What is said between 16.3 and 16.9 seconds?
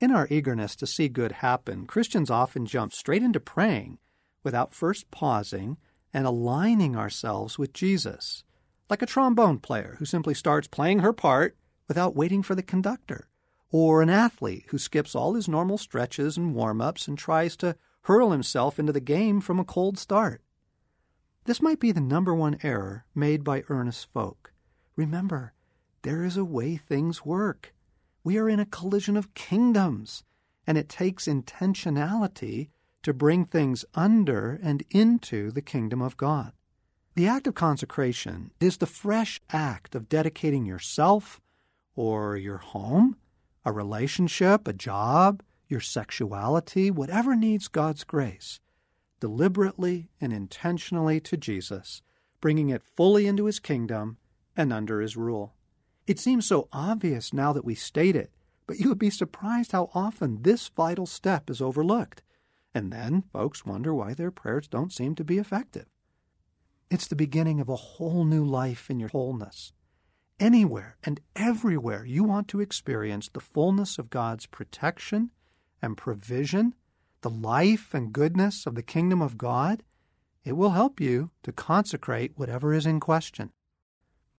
and warm